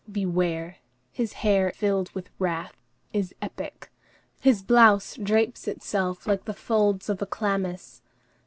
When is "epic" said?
3.39-3.91